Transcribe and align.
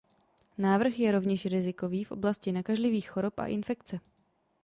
Návrh 0.57 0.99
je 0.99 1.11
rovněž 1.11 1.45
rizikový 1.45 2.03
v 2.03 2.11
oblasti 2.11 2.51
nakažlivých 2.51 3.09
chorob 3.09 3.39
a 3.39 3.45
infekce. 3.45 3.99